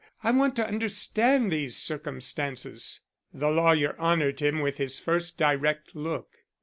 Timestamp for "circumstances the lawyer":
1.77-3.95